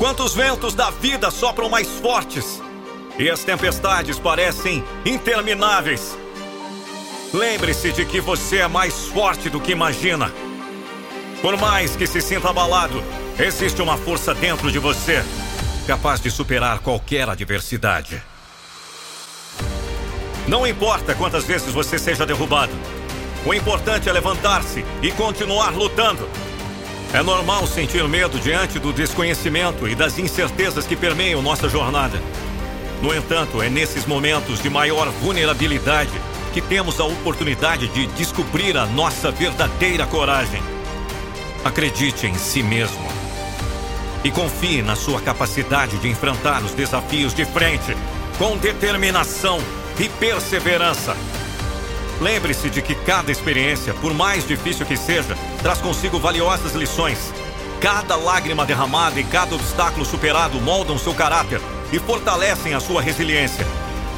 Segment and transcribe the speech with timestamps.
[0.00, 2.62] Quantos ventos da vida sopram mais fortes?
[3.18, 6.16] E as tempestades parecem intermináveis.
[7.34, 10.32] Lembre-se de que você é mais forte do que imagina.
[11.42, 13.04] Por mais que se sinta abalado,
[13.38, 15.22] existe uma força dentro de você
[15.86, 18.22] capaz de superar qualquer adversidade.
[20.48, 22.72] Não importa quantas vezes você seja derrubado,
[23.44, 26.26] o importante é levantar-se e continuar lutando.
[27.12, 32.22] É normal sentir medo diante do desconhecimento e das incertezas que permeiam nossa jornada.
[33.02, 36.12] No entanto, é nesses momentos de maior vulnerabilidade
[36.52, 40.62] que temos a oportunidade de descobrir a nossa verdadeira coragem.
[41.64, 43.04] Acredite em si mesmo.
[44.22, 47.96] E confie na sua capacidade de enfrentar os desafios de frente
[48.38, 49.58] com determinação
[49.98, 51.16] e perseverança.
[52.20, 57.32] Lembre-se de que cada experiência, por mais difícil que seja, traz consigo valiosas lições.
[57.80, 63.66] Cada lágrima derramada e cada obstáculo superado moldam seu caráter e fortalecem a sua resiliência.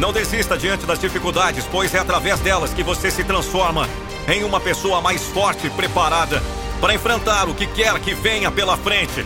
[0.00, 3.88] Não desista diante das dificuldades, pois é através delas que você se transforma
[4.26, 6.42] em uma pessoa mais forte e preparada
[6.80, 9.24] para enfrentar o que quer que venha pela frente.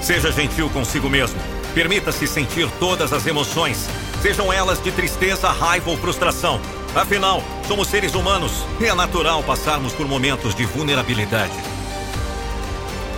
[0.00, 1.40] Seja gentil consigo mesmo.
[1.74, 3.88] Permita-se sentir todas as emoções,
[4.20, 6.60] sejam elas de tristeza, raiva ou frustração.
[6.94, 11.54] Afinal, somos seres humanos e é natural passarmos por momentos de vulnerabilidade.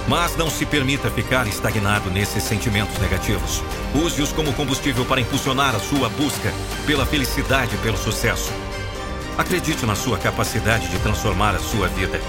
[0.07, 3.65] Mas não se permita ficar estagnado nesses sentimentos negativos.
[3.93, 6.53] Use-os como combustível para impulsionar a sua busca
[6.87, 8.53] pela felicidade e pelo sucesso.
[9.37, 12.21] Acredite na sua capacidade de transformar a sua vida.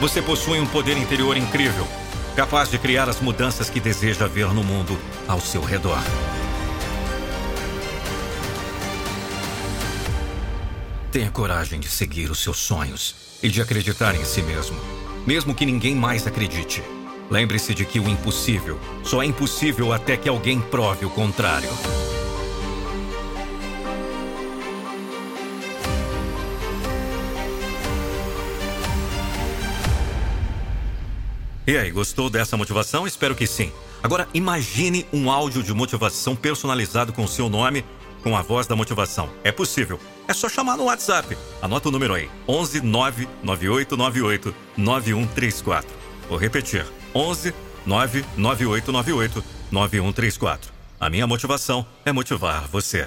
[0.00, 1.88] Você possui um poder interior incrível,
[2.36, 5.98] capaz de criar as mudanças que deseja ver no mundo ao seu redor.
[11.14, 14.76] Tenha coragem de seguir os seus sonhos e de acreditar em si mesmo,
[15.24, 16.82] mesmo que ninguém mais acredite.
[17.30, 21.68] Lembre-se de que o impossível só é impossível até que alguém prove o contrário.
[31.64, 33.06] E aí, gostou dessa motivação?
[33.06, 33.70] Espero que sim.
[34.02, 37.84] Agora, imagine um áudio de motivação personalizado com o seu nome,
[38.24, 39.28] com a voz da motivação.
[39.44, 40.00] É possível.
[40.26, 41.36] É só chamar no WhatsApp.
[41.60, 45.90] Anota o número aí: 11 99898 9134.
[46.28, 47.54] Vou repetir: 11
[47.86, 50.72] 99898 9134.
[50.98, 53.02] A minha motivação é motivar você.